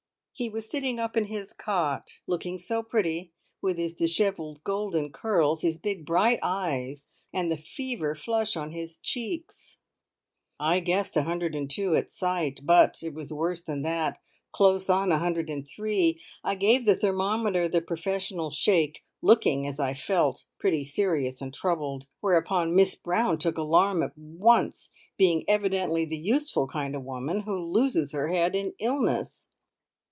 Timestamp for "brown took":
22.95-23.59